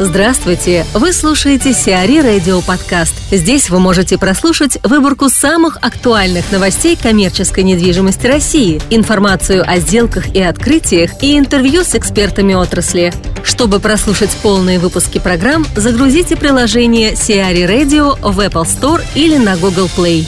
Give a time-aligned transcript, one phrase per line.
[0.00, 0.84] Здравствуйте!
[0.92, 3.14] Вы слушаете Сиари Радио Подкаст.
[3.30, 10.42] Здесь вы можете прослушать выборку самых актуальных новостей коммерческой недвижимости России, информацию о сделках и
[10.42, 13.12] открытиях и интервью с экспертами отрасли.
[13.44, 19.88] Чтобы прослушать полные выпуски программ, загрузите приложение Сиари Radio в Apple Store или на Google
[19.96, 20.26] Play.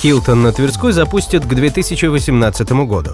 [0.00, 3.10] Хилтон на Тверской запустит к 2018 году.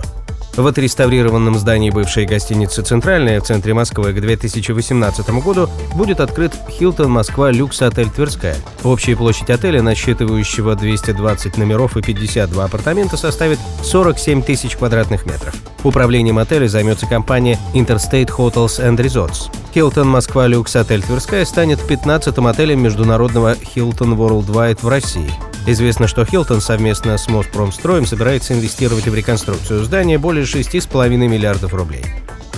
[0.59, 7.13] В отреставрированном здании бывшей гостиницы «Центральная» в центре Москвы к 2018 году будет открыт «Хилтон
[7.13, 8.57] Москва Люкс Отель Тверская».
[8.83, 15.55] Общая площадь отеля, насчитывающего 220 номеров и 52 апартамента, составит 47 тысяч квадратных метров.
[15.85, 19.53] Управлением отеля займется компания Interstate Hotels and Resorts.
[19.73, 25.31] Хилтон Москва Люкс Отель Тверская станет 15-м отелем международного Hilton Worldwide в России–
[25.67, 32.05] Известно, что Хилтон совместно с Моспромстроем собирается инвестировать в реконструкцию здания более 6,5 миллиардов рублей.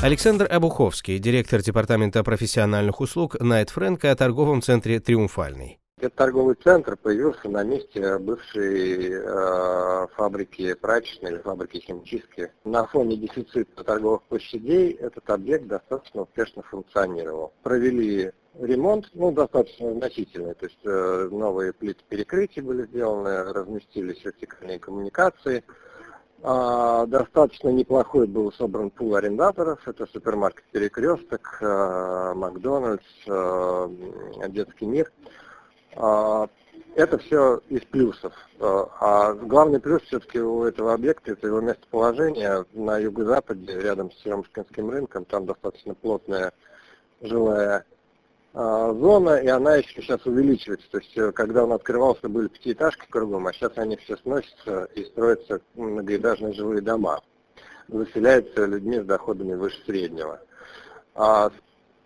[0.02, 5.80] Александр Абуховский, директор Департамента профессиональных услуг Найт Фрэнка о торговом центре «Триумфальный».
[6.00, 12.50] Этот торговый центр появился на месте бывшей э, фабрики прачечной или фабрики химчистки.
[12.64, 17.52] На фоне дефицита торговых площадей этот объект достаточно успешно функционировал.
[17.62, 24.78] Провели ремонт, ну, достаточно значительный, то есть э, новые плиты перекрытия были сделаны, разместились вертикальные
[24.78, 25.64] коммуникации,
[26.42, 33.88] э, достаточно неплохой был собран пул арендаторов, это супермаркет «Перекресток», э, Макдональдс, э,
[34.48, 35.10] Детский мир.
[35.96, 36.46] Э,
[36.96, 38.34] это все из плюсов.
[38.58, 44.26] Э, а главный плюс все-таки у этого объекта это его местоположение на юго-западе, рядом с
[44.26, 45.24] Ромскинским рынком.
[45.24, 46.52] Там достаточно плотная
[47.20, 47.84] жилая
[48.52, 50.90] зона, и она еще сейчас увеличивается.
[50.90, 55.04] То есть, э, когда он открывался, были пятиэтажки кругом, а сейчас они все сносятся и
[55.04, 57.20] строятся многоэтажные жилые дома.
[57.88, 60.40] Заселяются людьми с доходами выше среднего.
[61.14, 61.50] А,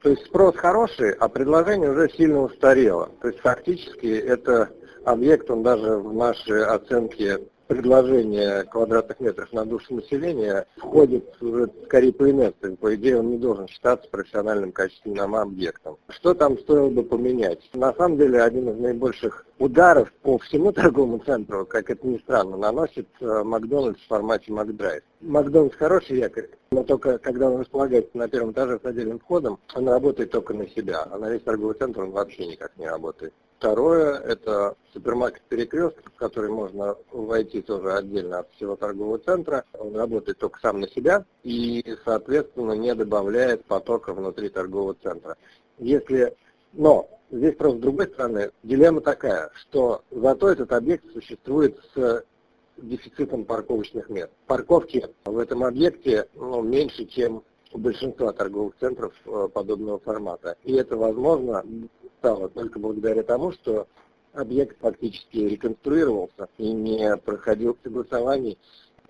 [0.02, 3.10] то есть спрос хороший, а предложение уже сильно устарело.
[3.22, 4.70] То есть фактически это
[5.04, 7.40] объект, он даже в нашей оценке
[7.74, 12.76] предложение квадратных метров на душу населения входит уже скорее по инерции.
[12.76, 15.96] По идее, он не должен считаться профессиональным качественным объектом.
[16.08, 17.58] Что там стоило бы поменять?
[17.72, 22.56] На самом деле, один из наибольших ударов по всему торговому центру, как это ни странно,
[22.56, 25.02] наносит э, Макдональдс в формате Макдрайв.
[25.20, 29.88] Макдональдс хороший якорь, но только когда он располагается на первом этаже с отдельным входом, он
[29.88, 33.32] работает только на себя, а на весь торговый центр он вообще никак не работает.
[33.64, 39.64] Второе– это супермаркет «Перекресток», в который можно войти тоже отдельно от всего торгового центра.
[39.78, 45.38] Он работает только сам на себя и, соответственно, не добавляет потока внутри торгового центра.
[45.78, 46.36] Если,
[46.74, 52.22] но здесь просто с другой стороны дилемма такая, что зато этот объект существует с
[52.76, 54.32] дефицитом парковочных мест.
[54.46, 57.42] Парковки в этом объекте ну, меньше, чем
[57.72, 60.58] у большинства торговых центров э, подобного формата.
[60.64, 61.64] И это возможно
[62.24, 63.86] стало только благодаря тому, что
[64.32, 68.58] объект фактически реконструировался и не проходил согласований.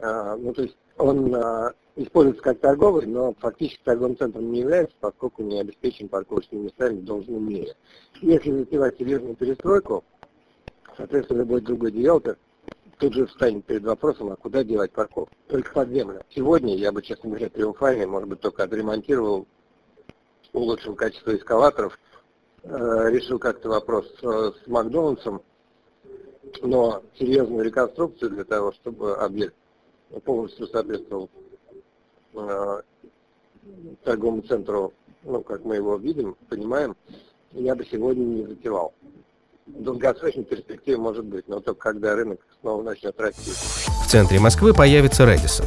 [0.00, 4.96] А, ну, то есть он а, используется как торговый, но фактически торговым центром не является,
[4.98, 7.76] поскольку не обеспечен парковочными местами в должном мере.
[8.20, 10.02] Если затевать серьезную перестройку,
[10.96, 12.36] соответственно, любой другой девелопер
[12.98, 15.32] тут же встанет перед вопросом, а куда девать парковку?
[15.46, 16.24] Только под землю.
[16.34, 19.46] Сегодня я бы, честно говоря, триумфальный, может быть, только отремонтировал,
[20.52, 21.96] улучшил качество эскалаторов,
[22.64, 25.42] решил как-то вопрос э, с Макдональдсом,
[26.62, 29.54] но серьезную реконструкцию для того, чтобы объект
[30.24, 31.28] полностью соответствовал
[32.34, 32.82] э,
[34.04, 34.92] торговому центру,
[35.24, 36.96] ну, как мы его видим, понимаем,
[37.52, 38.94] я бы сегодня не затевал.
[39.66, 43.50] Долгосрочной перспективе может быть, но только когда рынок снова начнет расти.
[43.50, 45.66] В центре Москвы появится Редисон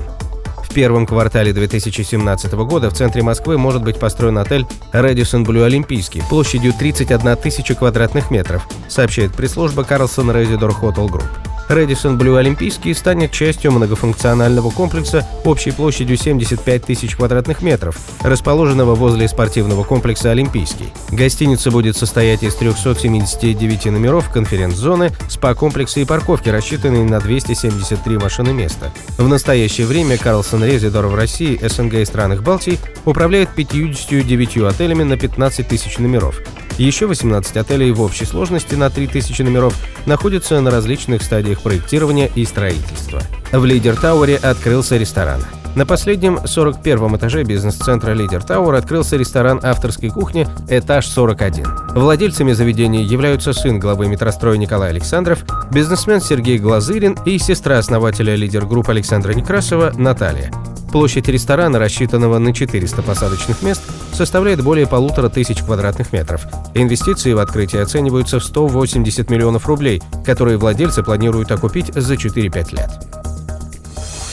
[0.78, 6.72] первом квартале 2017 года в центре Москвы может быть построен отель Radisson Blue Олимпийский площадью
[6.78, 11.47] 31 тысяча квадратных метров, сообщает пресс-служба Carlson Residor Hotel Group.
[11.70, 19.28] Редисон Блю Олимпийский станет частью многофункционального комплекса общей площадью 75 тысяч квадратных метров, расположенного возле
[19.28, 20.88] спортивного комплекса Олимпийский.
[21.12, 28.92] Гостиница будет состоять из 379 номеров, конференц-зоны, спа-комплекса и парковки, рассчитанной на 273 машины места.
[29.18, 35.18] В настоящее время Карлсон Резидор в России, СНГ и странах Балтии управляет 59 отелями на
[35.18, 36.42] 15 тысяч номеров.
[36.78, 39.76] Еще 18 отелей в общей сложности на 3000 номеров
[40.06, 43.22] находятся на различных стадиях проектирования и строительства.
[43.52, 45.42] В Лидер Тауэре открылся ресторан.
[45.76, 51.94] На последнем 41 этаже бизнес-центра Лидер Тауэр открылся ресторан авторской кухни «Этаж 41».
[51.94, 58.66] Владельцами заведения являются сын главы метростроя Николай Александров, бизнесмен Сергей Глазырин и сестра основателя Лидер
[58.66, 60.52] Групп Александра Некрасова Наталья.
[60.92, 63.82] Площадь ресторана, рассчитанного на 400 посадочных мест,
[64.14, 66.46] составляет более полутора тысяч квадратных метров.
[66.74, 72.90] Инвестиции в открытие оцениваются в 180 миллионов рублей, которые владельцы планируют окупить за 4-5 лет.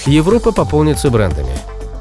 [0.06, 1.56] Европа пополнится брендами.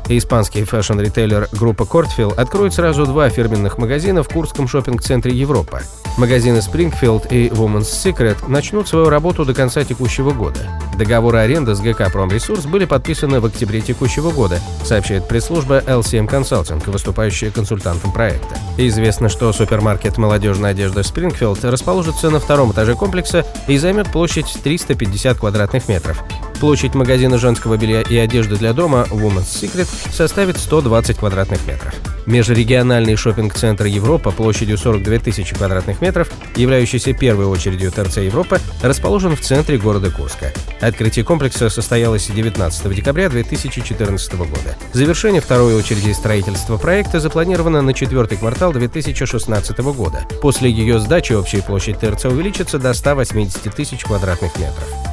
[0.10, 5.82] Испанский fashion-ритейлер Grupo Cortefiel откроет сразу два фирменных магазина в Курском шопинг-центре Европа.
[6.18, 10.60] Магазины Springfield и Woman's Secret начнут свою работу до конца текущего года.
[11.04, 16.90] Договоры аренды с ГК «Промресурс» были подписаны в октябре текущего года, сообщает пресс-служба LCM Consulting,
[16.90, 18.58] выступающая консультантом проекта.
[18.78, 25.40] Известно, что супермаркет молодежной одежды Springfield расположится на втором этаже комплекса и займет площадь 350
[25.40, 26.24] квадратных метров.
[26.62, 31.94] Площадь магазина женского белья и одежды для дома Woman's Secret составит 120 квадратных метров.
[32.26, 39.42] Межрегиональный шопинг-центр Европа площадью 42 тысячи квадратных метров, являющийся первой очередью ТРЦ Европа, расположен в
[39.42, 40.54] центре города Курска.
[40.94, 44.78] Открытие комплекса состоялось 19 декабря 2014 года.
[44.94, 50.24] Завершение второй очереди строительства проекта запланировано на четвертый квартал 2016 года.
[50.40, 55.13] После ее сдачи общая площадь ТРЦ увеличится до 180 тысяч квадратных метров.